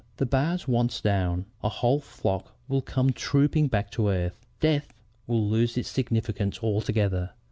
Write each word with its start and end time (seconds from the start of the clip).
The 0.17 0.25
bars 0.25 0.67
once 0.67 0.99
down, 0.99 1.45
a 1.63 1.69
whole 1.69 1.99
flock 1.99 2.55
will 2.67 2.81
come 2.81 3.11
trooping 3.13 3.67
back 3.67 3.91
to 3.91 4.07
earth. 4.07 4.47
Death 4.59 4.91
will 5.27 5.47
lose 5.47 5.77
its 5.77 5.89
significance 5.89 6.57
altogether. 6.63 7.33